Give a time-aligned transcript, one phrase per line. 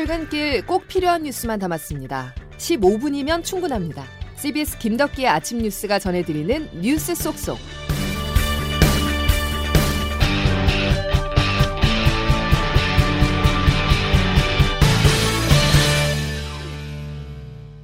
[0.00, 2.34] 출근길 꼭 필요한 뉴스만 담았습니다.
[2.56, 4.06] 15분이면 충분합니다.
[4.34, 7.58] CBS 김덕기의 아침 뉴스가 전해드리는 뉴스 속속.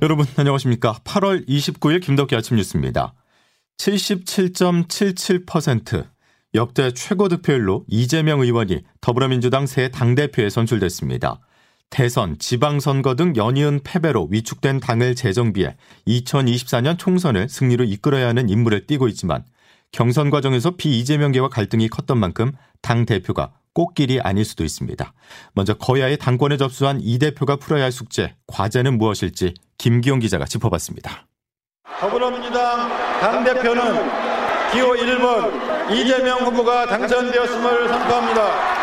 [0.00, 0.94] 여러분 안녕하십니까?
[1.04, 3.12] 8월 29일 김덕기 아침 뉴스입니다.
[3.76, 6.06] 77.77%
[6.54, 11.40] 역대 최고 득표율로 이재명 의원이 더불어민주당 새 당대표에 선출됐습니다.
[11.90, 15.76] 대선, 지방선거 등 연이은 패배로 위축된 당을 재정비해
[16.06, 19.44] 2024년 총선을 승리로 이끌어야 하는 임무를 띠고 있지만
[19.92, 25.12] 경선 과정에서 비이재명계와 갈등이 컸던 만큼 당 대표가 꽃길이 아닐 수도 있습니다.
[25.54, 31.26] 먼저 거야의 당권에 접수한 이 대표가 풀어야 할 숙제, 과제는 무엇일지 김기용 기자가 짚어봤습니다.
[32.00, 32.88] 더불어민주당
[33.20, 34.26] 당대표는
[34.72, 38.75] 기호 1번 이재명 후보가 당선되었음을 선포합니다.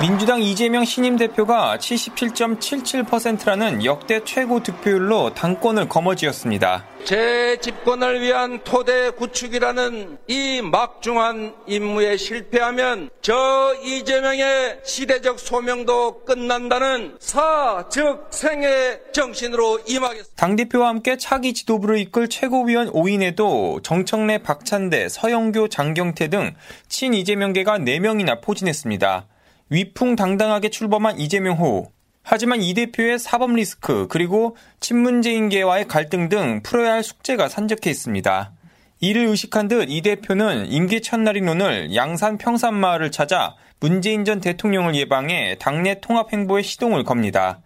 [0.00, 6.84] 민주당 이재명 신임 대표가 77.77%라는 역대 최고 득표율로 당권을 거머쥐었습니다.
[7.04, 17.86] 제 집권을 위한 토대 구축이라는 이 막중한 임무에 실패하면 저 이재명의 시대적 소명도 끝난다는 사,
[17.90, 20.34] 즉 생의 정신으로 임하겠습니다.
[20.36, 26.54] 당대표와 함께 차기 지도부를 이끌 최고위원 5인에도 정청래, 박찬대, 서영교, 장경태 등
[26.88, 29.26] 친 이재명계가 4명이나 포진했습니다.
[29.70, 31.90] 위풍당당하게 출범한 이재명 후
[32.22, 38.52] 하지만 이 대표의 사법 리스크 그리고 친문재인계와의 갈등 등 풀어야 할 숙제가 산적해 있습니다.
[39.00, 45.56] 이를 의식한 듯 이 대표는 임기 첫날인 오늘 양산 평산마을을 찾아 문재인 전 대통령을 예방해
[45.58, 47.60] 당내 통합 행보에 시동을 겁니다.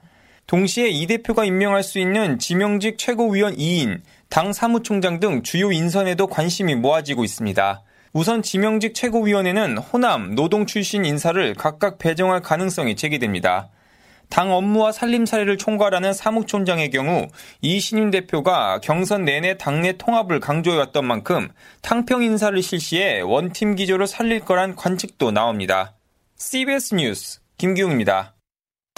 [0.49, 6.75] 동시에 이 대표가 임명할 수 있는 지명직 최고위원 2인, 당 사무총장 등 주요 인선에도 관심이
[6.75, 7.83] 모아지고 있습니다.
[8.19, 13.69] 우선 지명직 최고위원회는 호남, 노동 출신 인사를 각각 배정할 가능성이 제기됩니다.
[14.29, 17.29] 당 업무와 살림 사례를 총괄하는 사무총장의 경우
[17.61, 21.49] 이 신임 대표가 경선 내내 당내 통합을 강조해왔던 만큼
[21.83, 25.95] 탕평 인사를 실시해 원팀 기조를 살릴 거란 관측도 나옵니다.
[26.39, 28.35] CBS 뉴스 김기웅입니다.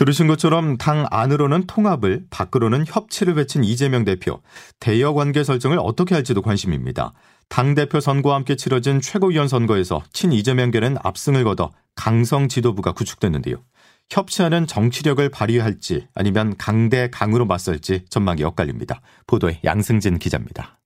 [0.00, 4.40] 들으신 것처럼 당 안으로는 통합을, 밖으로는 협치를 외친 이재명 대표.
[4.78, 7.12] 대여 관계 설정을 어떻게 할지도 관심입니다.
[7.50, 13.56] 당대표 선거와 함께 치러진 최고위원 선거에서 친 이재명계는 압승을 거둬 강성 지도부가 구축됐는데요.
[14.08, 19.02] 협치하는 정치력을 발휘할지 아니면 강대 강으로 맞설지 전망이 엇갈립니다.
[19.26, 20.80] 보도에 양승진 기자입니다.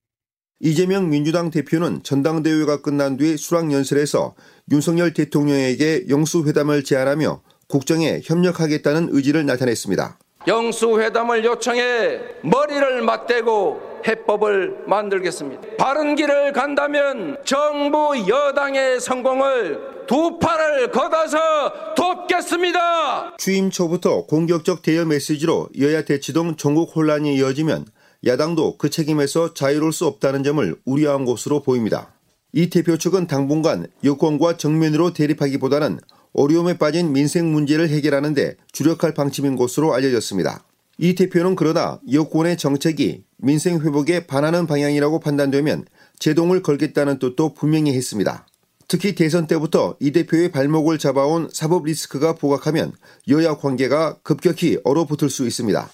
[0.59, 4.35] 이재명 민주당 대표는 전당대회가 끝난 뒤 수락연설에서
[4.71, 10.17] 윤석열 대통령에게 영수회담을 제안하며 국정에 협력하겠다는 의지를 나타냈습니다.
[10.47, 15.61] 영수회담을 요청해 머리를 맞대고 해법을 만들겠습니다.
[15.79, 23.37] 바른 길을 간다면 정부 여당의 성공을 두 팔을 걷어서 돕겠습니다.
[23.37, 27.85] 취임 초부터 공격적 대여 메시지로 여야 대치동 전국 혼란이 이어지면
[28.25, 32.13] 야당도 그 책임에서 자유로울 수 없다는 점을 우려한 것으로 보입니다.
[32.53, 35.99] 이 대표 측은 당분간 여권과 정면으로 대립하기보다는
[36.35, 40.65] 어려움에 빠진 민생 문제를 해결하는 데 주력할 방침인 것으로 알려졌습니다.
[40.97, 45.85] 이 대표는 그러나 여권의 정책이 민생 회복에 반하는 방향이라고 판단되면
[46.19, 48.45] 제동을 걸겠다는 뜻도 분명히 했습니다.
[48.87, 52.91] 특히 대선 때부터 이 대표의 발목을 잡아온 사법 리스크가 부각하면
[53.29, 55.89] 여야 관계가 급격히 얼어붙을 수 있습니다.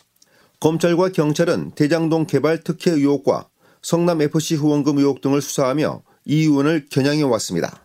[0.60, 3.48] 검찰과 경찰은 대장동 개발 특혜 의혹과
[3.84, 7.84] 성남FC 후원금 의혹 등을 수사하며 이 의원을 겨냥해 왔습니다.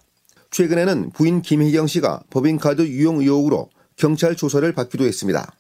[0.57, 5.53] 최근에는 부인 김혜경 씨가 법인카드 유용 의혹으로 경찰 조사를 받기도 했습니다.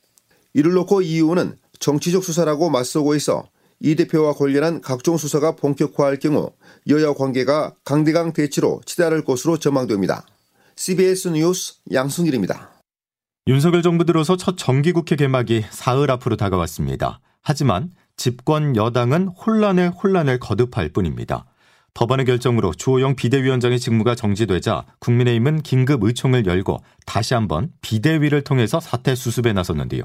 [0.54, 3.46] 이를 놓고 이 의원은 정치적 수사라고 맞서고 있어
[3.78, 6.50] 이 대표와 관련한 각종 수사가 본격화할 경우
[6.88, 10.24] 여야 관계가 강대강 대치로 치달을 것으로 전망됩니다.
[10.76, 12.70] CBS 뉴스 양승일입니다.
[13.48, 17.20] 윤석열 정부 들어서 첫 정기국회 개막이 사흘 앞으로 다가왔습니다.
[17.42, 21.44] 하지만 집권 여당은 혼란에 혼란을 거듭할 뿐입니다.
[21.96, 26.76] 법안의 결정으로 주호영 비대위원장의 직무가 정지되자 국민의힘은 긴급 의총을 열고
[27.06, 30.02] 다시 한번 비대위를 통해서 사태 수습에 나섰는데요.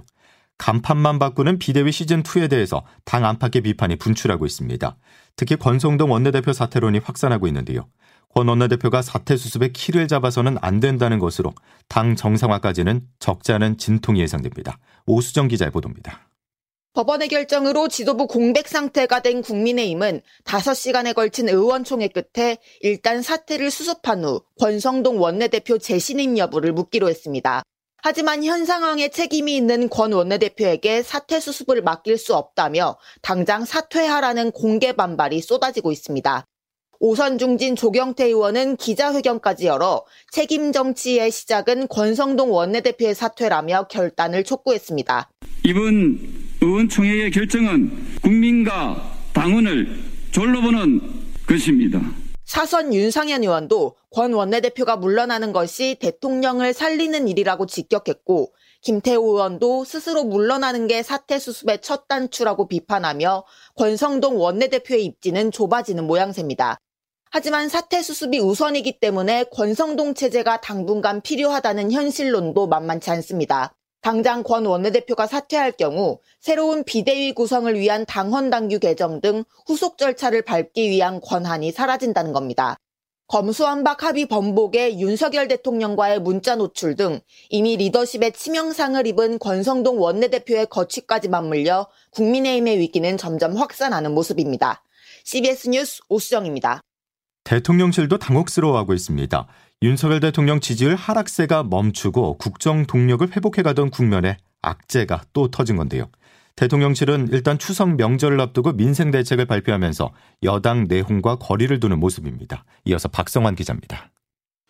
[0.57, 4.95] 간판만 바꾸는 비대위 시즌2에 대해서 당 안팎의 비판이 분출하고 있습니다.
[5.35, 7.89] 특히 권성동 원내대표 사퇴론이 확산하고 있는데요.
[8.29, 11.53] 권 원내대표가 사태 수습에 키를 잡아서는 안 된다는 것으로
[11.89, 14.77] 당 정상화까지는 적지 않은 진통이 예상됩니다.
[15.07, 16.30] 오수정 기자의 보도입니다.
[16.93, 24.41] 법원의 결정으로 지도부 공백 상태가 된 국민의힘은 5시간에 걸친 의원총회 끝에 일단 사태를 수습한 후
[24.59, 27.63] 권성동 원내대표 재신임 여부를 묻기로 했습니다.
[28.03, 34.91] 하지만 현 상황에 책임이 있는 권 원내대표에게 사퇴 수습을 맡길 수 없다며 당장 사퇴하라는 공개
[34.91, 36.43] 반발이 쏟아지고 있습니다.
[36.99, 45.29] 오선 중진 조경태 의원은 기자회견까지 열어 책임 정치의 시작은 권성동 원내대표의 사퇴라며 결단을 촉구했습니다.
[45.63, 47.91] 이번 의원총회의 결정은
[48.21, 49.99] 국민과 당원을
[50.31, 51.01] 졸로 보는
[51.47, 51.99] 것입니다.
[52.45, 60.87] 사선 윤상현 의원도 권 원내대표가 물러나는 것이 대통령을 살리는 일이라고 직격했고 김태호 의원도 스스로 물러나는
[60.87, 63.43] 게 사태 수습의 첫 단추라고 비판하며
[63.75, 66.77] 권성동 원내대표의 입지는 좁아지는 모양새입니다.
[67.31, 73.73] 하지만 사태 수습이 우선이기 때문에 권성동 체제가 당분간 필요하다는 현실론도 만만치 않습니다.
[74.01, 80.41] 당장 권 원내대표가 사퇴할 경우 새로운 비대위 구성을 위한 당헌 당규 개정 등 후속 절차를
[80.41, 82.77] 밟기 위한 권한이 사라진다는 겁니다.
[83.27, 91.29] 검수완박 합의 번복에 윤석열 대통령과의 문자 노출 등 이미 리더십에 치명상을 입은 권성동 원내대표의 거취까지
[91.29, 94.83] 맞물려 국민의힘의 위기는 점점 확산하는 모습입니다.
[95.23, 96.81] CBS 뉴스 오수정입니다.
[97.43, 99.47] 대통령실도 당혹스러워하고 있습니다.
[99.83, 106.07] 윤석열 대통령 지지율 하락세가 멈추고 국정 동력을 회복해가던 국면에 악재가 또 터진 건데요.
[106.55, 110.11] 대통령실은 일단 추석 명절을 앞두고 민생 대책을 발표하면서
[110.43, 112.63] 여당 내홍과 거리를 두는 모습입니다.
[112.85, 114.11] 이어서 박성환 기자입니다.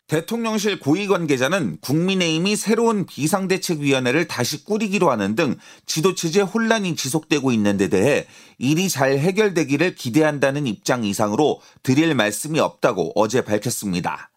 [0.07, 7.75] 대통령실 고위 관계자는 국민의힘이 새로운 비상대책위원회를 다시 꾸리기로 하는 등 지도 체제 혼란이 지속되고 있는
[7.75, 14.30] 데 대해 일이 잘 해결되기를 기대한다는 입장 이상으로 드릴 말씀이 없다고 어제 밝혔습니다.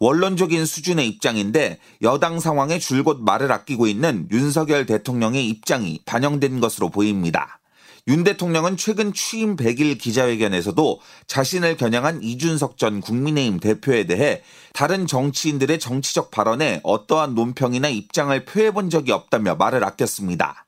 [0.00, 7.58] 원론적인 수준의 입장인데 여당 상황에 줄곧 말을 아끼고 있는 윤석열 대통령의 입장이 반영된 것으로 보입니다.
[8.06, 14.42] 윤 대통령은 최근 취임 100일 기자회견에서도 자신을 겨냥한 이준석 전 국민의힘 대표에 대해
[14.72, 20.67] 다른 정치인들의 정치적 발언에 어떠한 논평이나 입장을 표해본 적이 없다며 말을 아꼈습니다.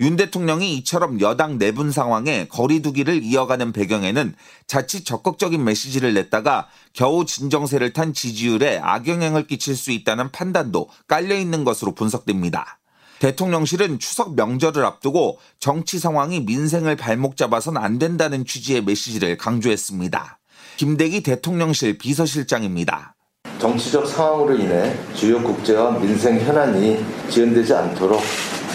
[0.00, 4.34] 윤 대통령이 이처럼 여당 내분 상황에 거리두기를 이어가는 배경에는
[4.66, 11.64] 자칫 적극적인 메시지를 냈다가 겨우 진정세를 탄 지지율에 악영향을 끼칠 수 있다는 판단도 깔려 있는
[11.64, 12.78] 것으로 분석됩니다.
[13.18, 20.38] 대통령실은 추석 명절을 앞두고 정치 상황이 민생을 발목 잡아선 안 된다는 취지의 메시지를 강조했습니다.
[20.76, 23.14] 김대기 대통령실 비서실장입니다.
[23.58, 28.20] 정치적 상황으로 인해 주요 국제와 민생 현안이 지연되지 않도록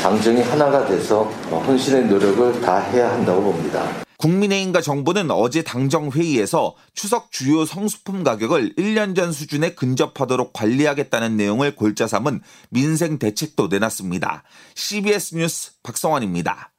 [0.02, 3.88] 당정이 하나가 돼서 헌신의 노력을 다 해야 한다고 봅니다.
[4.18, 11.76] 국민의힘과 정부는 어제 당정 회의에서 추석 주요 성수품 가격을 1년 전 수준에 근접하도록 관리하겠다는 내용을
[11.76, 14.44] 골자 삼은 민생 대책도 내놨습니다.
[14.74, 16.72] CBS 뉴스 박성환입니다.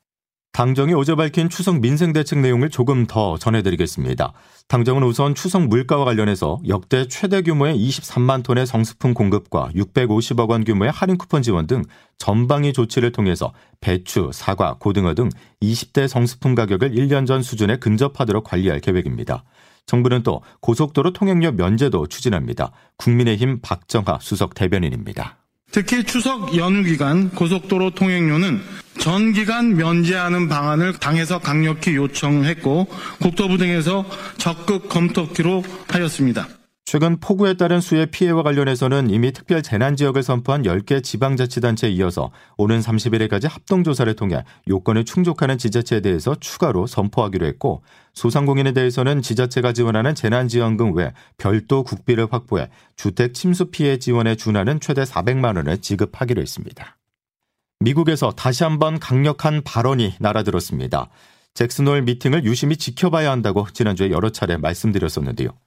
[0.52, 4.34] 당정이 어제 밝힌 추석 민생 대책 내용을 조금 더 전해드리겠습니다.
[4.68, 10.92] 당정은 우선 추석 물가와 관련해서 역대 최대 규모의 23만 톤의 성수품 공급과 650억 원 규모의
[10.92, 11.82] 할인 쿠폰 지원 등
[12.18, 15.30] 전방위 조치를 통해서 배추, 사과, 고등어 등
[15.62, 19.44] 20대 성수품 가격을 1년 전 수준에 근접하도록 관리할 계획입니다.
[19.86, 22.72] 정부는 또 고속도로 통행료 면제도 추진합니다.
[22.98, 25.41] 국민의힘 박정하 수석 대변인입니다.
[25.72, 28.60] 특히 추석 연휴 기간 고속도로 통행료는
[28.98, 32.88] 전 기간 면제하는 방안을 당에서 강력히 요청했고
[33.20, 34.04] 국토부 등에서
[34.36, 36.46] 적극 검토키로 하였습니다.
[36.92, 42.80] 최근 폭우에 따른 수해 피해와 관련해서는 이미 특별 재난 지역을 선포한 10개 지방자치단체에 이어서 오는
[42.80, 50.94] 30일에까지 합동조사를 통해 요건을 충족하는 지자체에 대해서 추가로 선포하기로 했고 소상공인에 대해서는 지자체가 지원하는 재난지원금
[50.94, 56.98] 외 별도 국비를 확보해 주택 침수 피해 지원에 준하는 최대 400만 원을 지급하기로 했습니다.
[57.80, 61.08] 미국에서 다시 한번 강력한 발언이 날아들었습니다.
[61.54, 65.61] 잭슨홀 미팅을 유심히 지켜봐야 한다고 지난주에 여러 차례 말씀드렸었는데요.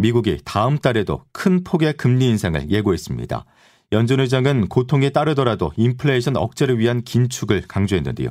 [0.00, 3.44] 미국이 다음 달에도 큰 폭의 금리 인상을 예고했습니다.
[3.90, 8.30] 연준 의장은 고통에 따르더라도 인플레이션 억제를 위한 긴축을 강조했는데요.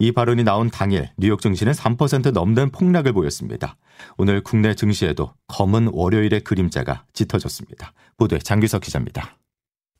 [0.00, 3.76] 이 발언이 나온 당일 뉴욕 증시는 3% 넘는 폭락을 보였습니다.
[4.18, 7.92] 오늘 국내 증시에도 검은 월요일의 그림자가 짙어졌습니다.
[8.16, 9.36] 보도에 장규석 기자입니다.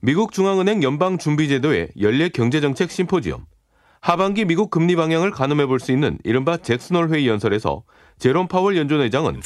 [0.03, 3.47] 미국 중앙은행 연방준비제도의 연례 경제정책 심포지엄.
[4.01, 7.85] 하반기 미국 금리 방향을 가늠해 볼 수 있는 이른바 잭슨홀 회의 연설에서
[8.19, 9.43] 제롬 파월 연준 의장은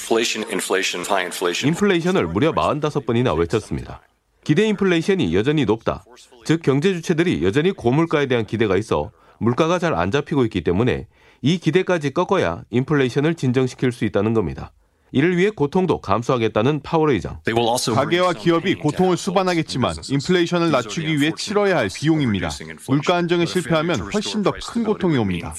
[1.69, 4.01] 인플레이션을 무려 45번이나 외쳤습니다.
[4.45, 6.05] 기대 인플레이션이 여전히 높다.
[6.45, 11.07] 즉 경제 주체들이 여전히 고물가에 대한 기대가 있어 물가가 잘 안 잡히고 있기 때문에
[11.43, 14.73] 이 기대까지 꺾어야 인플레이션을 진정시킬 수 있다는 겁니다.
[15.13, 17.39] 이를 위해 고통도 감수하겠다는 파월 의장.
[17.95, 22.51] 가계와 기업이 고통을 수반하겠지만 인플레이션을 낮추기 위해 치러야 할 비용입니다.
[22.89, 25.55] 물가 안정에 실패하면 훨씬 더 큰 고통이 옵니다.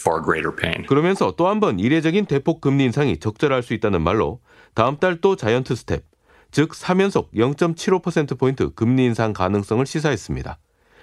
[0.88, 4.39] 그러면서 또 한 번 이례적인 대폭 금리 인상이 적절할 수 있다는 말로
[4.75, 6.04] 다음 달 또 giant step,
[6.51, 10.58] 즉 3연속 0.75%포인트 금리 인상 가능성을 시사했습니다.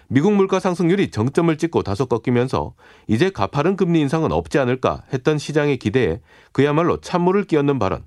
[0.09, 2.75] 미국 물가 상승률이 정점을 찍고 다소 꺾이면서
[3.09, 6.21] 이제 가파른 금리 인상은 없지 않을까 했던 시장의 기대에
[6.53, 8.05] 그야말로 찬물을 끼얹는 발언.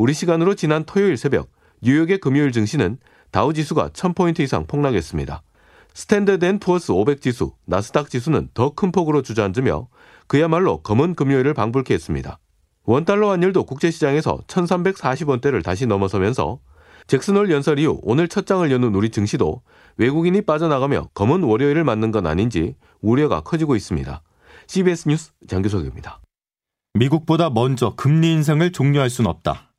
[0.00, 1.50] 우리 시간으로 지난 토요일 새벽
[1.82, 2.96] 뉴욕의 금요일 증시는
[3.30, 5.42] 다우 지수가 1000포인트 이상 폭락했습니다.
[5.92, 9.88] 스탠더드 앤 푸어스 500 지수, 나스닥 지수는 더 큰 폭으로 주저앉으며
[10.26, 12.38] 그야말로 검은 금요일을 방불케 했습니다.
[12.84, 16.60] 원달러 환율도 국제시장에서 1340원대를 다시 넘어서면서
[17.06, 19.60] 잭슨홀 연설 이후 오늘 첫 장을 여는 우리 증시도
[19.98, 24.22] 외국인이 빠져나가며 검은 월요일을 맞는 건 아닌지 우려가 커지고 있습니다.
[24.66, 26.22] CBS 뉴스 장규석입니다.
[26.94, 29.69] 미국보다 먼저 금리 인상을 종료할 수는 없다.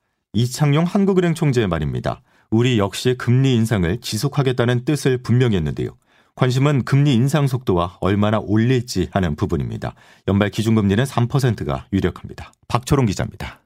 [0.42, 2.22] 이창용 한국은행 총재의 말입니다.
[2.52, 5.98] 우리 역시 금리 인상을 지속하겠다는 뜻을 분명히 했는데요.
[6.36, 9.94] 관심은 금리 인상 속도와 얼마나 올릴지 하는 부분입니다.
[10.30, 12.54] 연말 기준금리는 3%가 유력합니다.
[12.70, 13.60] 박초롱 기자입니다.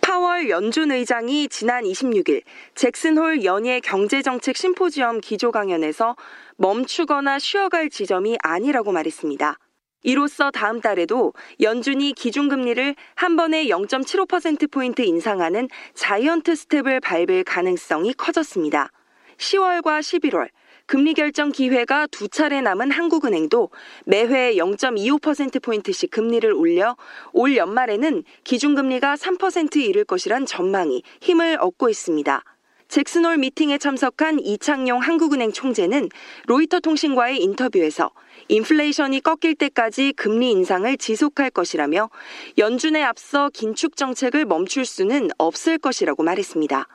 [0.00, 2.42] 파월 연준 의장이 지난 26일
[2.74, 6.16] 잭슨홀 연예 경제정책 심포지엄 기조 강연에서
[6.56, 9.58] 멈추거나 쉬어갈 지점이 아니라고 말했습니다.
[10.02, 18.90] 이로써 다음 달에도 연준이 기준금리를 한 번에 0.75%포인트 인상하는 자이언트 스텝을 밟을 가능성이 커졌습니다.
[19.38, 20.48] 10월과 11월,
[20.86, 23.70] 금리 결정 기회가 두 차례 남은 한국은행도
[24.06, 26.96] 매회 0.25%포인트씩 금리를 올려
[27.32, 32.42] 올 연말에는 기준금리가 3% 이를 것이란 전망이 힘을 얻고 있습니다.
[32.88, 36.08] 잭슨홀 미팅에 참석한 이창용 한국은행 총재는
[36.46, 38.10] 로이터 통신과의 인터뷰에서
[38.48, 42.08] 인플레이션이 꺾일 때까지 금리 인상을 지속할 것이라며
[42.56, 46.88] 연준에 앞서 긴축 정책을 멈출 수는 없을 것이라고 말했습니다.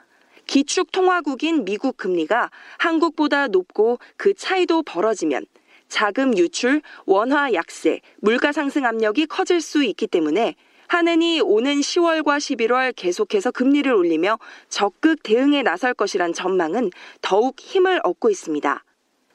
[0.48, 5.46] 기축 통화국인 미국 금리가 한국보다 높고 그 차이도 벌어지면
[5.88, 10.56] 자금 유출, 원화 약세, 물가 상승 압력이 커질 수 있기 때문에
[10.88, 16.90] 한은이 오는 10월과 11월 계속해서 금리를 올리며 적극 대응에 나설 것이란 전망은
[17.22, 18.84] 더욱 힘을 얻고 있습니다.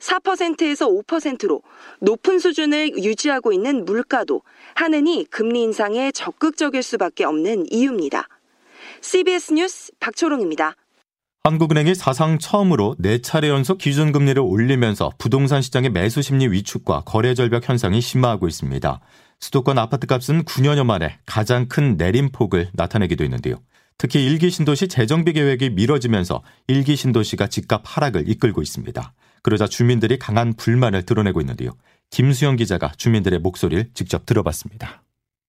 [0.01, 1.63] 4%에서 5%로
[2.01, 4.43] 높은 수준을 유지하고 있는 물가도
[4.75, 8.29] 한은이 금리 인상에 적극적일 수밖에 없는 이유입니다.
[9.01, 10.75] CBS 뉴스 박초롱입니다.
[11.45, 18.01] 한국은행이 사상 처음으로 4차례 연속 기준금리를 올리면서 부동산 시장의 매수 심리 위축과 거래 절벽 현상이
[18.01, 19.01] 심화하고 있습니다.
[19.41, 23.57] 수도권 아파트값은 9년여 만에 가장 큰 내림폭을 나타내기도 했는데요.
[23.97, 29.13] 특히 일기 신도시 재정비 계획이 미뤄지면서 일기 신도시가 집값 하락을 이끌고 있습니다.
[29.43, 31.77] 그러자 주민들이 강한 불만을 드러내고 있는데요.
[32.11, 35.03] 김수영 기자가 주민들의 목소리를 직접 들어봤습니다.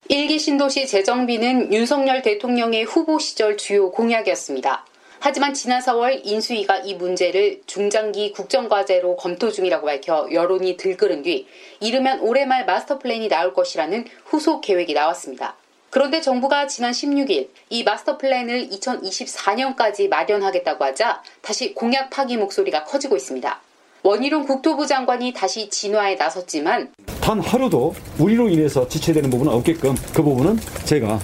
[0.09, 4.85] 1기 신도시 재정비는 윤석열 대통령의 후보 시절 주요 공약이었습니다.
[5.21, 11.45] 하지만 지난 4월 인수위가 이 문제를 중장기 국정과제로 검토 중이라고 밝혀 여론이 들끓은 뒤
[11.81, 15.57] 이르면 올해 말 마스터 플랜이 나올 것이라는 후속 계획이 나왔습니다.
[15.89, 23.17] 그런데 정부가 지난 16일 이 마스터 플랜을 2024년까지 마련하겠다고 하자 다시 공약 파기 목소리가 커지고
[23.17, 23.61] 있습니다.
[24.03, 30.57] 원희룡 국토부 장관이 다시 진화에 나섰지만 단 하루도 우리로 인해서 지체되는 부분은 없게끔 그 부분은
[30.85, 31.19] 제가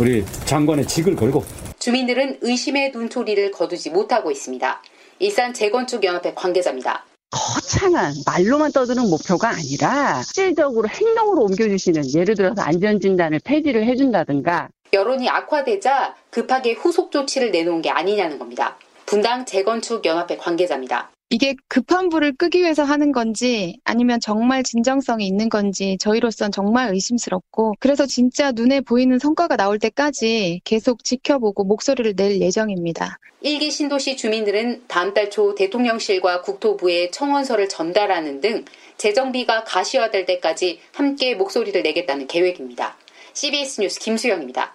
[0.00, 1.44] 우리 장관의 직을 걸고
[1.78, 4.82] 주민들은 의심의 눈초리를 거두지 못하고 있습니다.
[5.18, 7.04] 일산 재건축연합회 관계자입니다.
[7.30, 16.16] 거창한 말로만 떠드는 목표가 아니라 실질적으로 행동으로 옮겨주시는 예를 들어서 안전진단을 폐지를 해준다든가 여론이 악화되자
[16.30, 18.76] 급하게 후속 조치를 내놓은 게 아니냐는 겁니다.
[19.06, 21.10] 분당 재건축 연합회 관계자입니다.
[21.32, 27.74] 이게 급한 불을 끄기 위해서 하는 건지 아니면 정말 진정성이 있는 건지 저희로선 정말 의심스럽고
[27.78, 33.18] 그래서 진짜 눈에 보이는 성과가 나올 때까지 계속 지켜보고 목소리를 낼 예정입니다.
[33.42, 38.64] 일기 신도시 주민들은 다음 달 초 대통령실과 국토부에 청원서를 전달하는 등
[38.96, 42.96] 재정비가 가시화될 때까지 함께 목소리를 내겠다는 계획입니다.
[43.34, 44.74] CBS 뉴스 김수영입니다.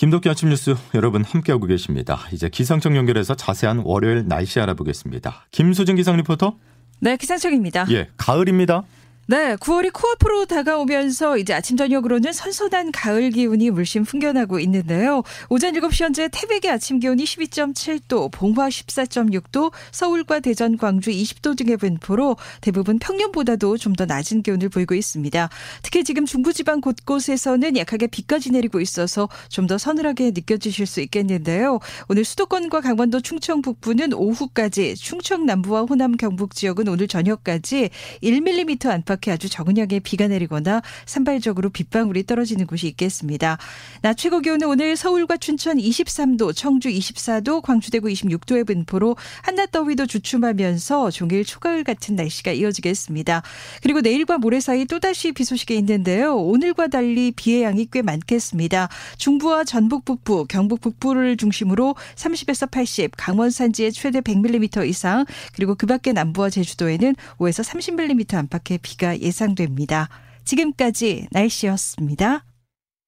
[0.00, 2.20] 김덕기 아침 뉴스 여러분 함께하고 계십니다.
[2.32, 5.44] 이제 기상청 연결해서 자세한 월요일 날씨 알아보겠습니다.
[5.50, 6.56] 김수진 기상 리포터.
[7.00, 7.84] 네, 기상청입니다.
[7.90, 8.84] 예, 가을입니다.
[9.30, 15.22] 네, 9월이 코앞으로 다가오면서 이제 아침 저녁으로는 선선한 가을 기운이 물씬 풍겨나고 있는데요.
[15.48, 22.38] 오전 7시 현재 태백의 아침 기온이 12.7도, 봉화 14.6도, 서울과 대전, 광주 20도 등의 분포로
[22.60, 25.48] 대부분 평년보다도 좀 더 낮은 기온을 보이고 있습니다.
[25.84, 31.78] 특히 지금 중부지방 곳곳에서는 약하게 비까지 내리고 있어서 좀 더 서늘하게 느껴지실 수 있겠는데요.
[32.08, 37.90] 오늘 수도권과 강원도 충청 북부는 오후까지, 충청 남부와 호남 경북 지역은 오늘 저녁까지
[38.24, 43.58] 1mm 안팎 이렇게 아주 적은 양의 비가 내리거나 산발적으로 빗방울이 떨어지는 곳이 있겠습니다.
[44.00, 50.06] 낮 최고 기온은 오늘 서울과 춘천 23도, 청주 24도, 광주 대구 26도의 분포로 한낮 더위도
[50.06, 53.42] 주춤하면서 종일 초가을 같은 날씨가 이어지겠습니다.
[53.82, 56.36] 그리고 내일과 모레 사이 또다시 비 소식이 있는데요.
[56.36, 58.88] 오늘과 달리 비의 양이 꽤 많겠습니다.
[59.18, 65.86] 중부와 전북 북부, 경북 북부를 중심으로 30에서 80, 강원 산지에 최대 100mm 이상, 그리고 그
[65.86, 68.78] 밖에 남부와 제주도에는 5에서 30mm 안팎의
[69.10, 70.08] 비가 예상됩니다.
[70.44, 72.44] 지금까지 날씨였습니다.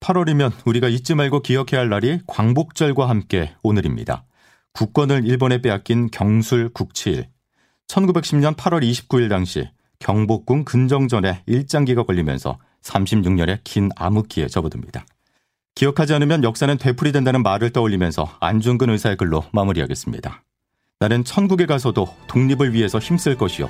[0.00, 4.24] 8월이면 우리가 잊지 말고 기억해야 할 날이 광복절과 함께 오늘입니다.
[4.72, 7.28] 국권을 일본에 빼앗긴 경술 국치일.
[7.86, 9.68] 1910년 8월 29일 당시
[10.00, 15.06] 경복궁 근정전에 일장기가 걸리면서 36년의 긴 암흑기에 접어듭니다.
[15.74, 20.42] 기억하지 않으면 역사는 되풀이된다는 말을 떠올리면서 안중근 의사의 글로 마무리하겠습니다.
[20.98, 23.68] 나는 천국에 가서도 독립을 위해서 힘쓸 것이요.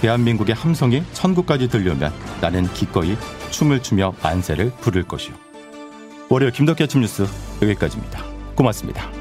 [0.00, 3.16] 대한민국의 함성이 천국까지 들려면 나는 기꺼이
[3.50, 5.34] 춤을 추며 만세를 부를 것이요.
[6.28, 7.26] 월요일 김덕기 아침 뉴스
[7.60, 8.24] 여기까지입니다.
[8.54, 9.19] 고맙습니다.